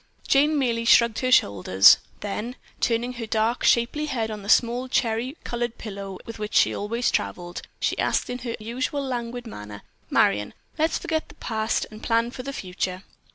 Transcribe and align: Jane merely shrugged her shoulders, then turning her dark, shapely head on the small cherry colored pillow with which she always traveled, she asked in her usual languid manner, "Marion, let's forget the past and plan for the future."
Jane 0.27 0.57
merely 0.57 0.83
shrugged 0.83 1.19
her 1.19 1.31
shoulders, 1.31 1.97
then 2.21 2.55
turning 2.79 3.13
her 3.13 3.27
dark, 3.27 3.63
shapely 3.63 4.07
head 4.07 4.31
on 4.31 4.41
the 4.41 4.49
small 4.49 4.87
cherry 4.87 5.37
colored 5.43 5.77
pillow 5.77 6.17
with 6.25 6.39
which 6.39 6.55
she 6.55 6.73
always 6.75 7.11
traveled, 7.11 7.61
she 7.79 7.99
asked 7.99 8.27
in 8.27 8.39
her 8.39 8.55
usual 8.59 9.03
languid 9.03 9.45
manner, 9.45 9.83
"Marion, 10.09 10.55
let's 10.79 10.97
forget 10.97 11.29
the 11.29 11.35
past 11.35 11.85
and 11.91 12.01
plan 12.01 12.31
for 12.31 12.41
the 12.41 12.51
future." 12.51 13.03